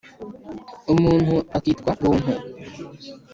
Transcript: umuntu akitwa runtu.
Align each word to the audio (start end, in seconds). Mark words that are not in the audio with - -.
umuntu 0.93 1.35
akitwa 1.57 1.91
runtu. 1.99 2.33